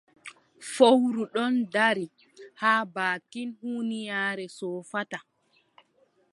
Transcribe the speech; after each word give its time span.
Fowru 0.73 1.23
ɗon 1.33 1.53
dari 1.73 2.05
haa 2.61 2.83
baakin 2.95 3.49
huunyaare 3.59 4.45
soofata. 4.57 5.19